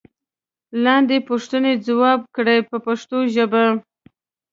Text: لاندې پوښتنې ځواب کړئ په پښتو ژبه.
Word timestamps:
لاندې 0.83 1.17
پوښتنې 1.29 1.73
ځواب 1.87 2.19
کړئ 2.35 2.59
په 2.69 2.77
پښتو 2.85 3.17
ژبه. 3.35 3.65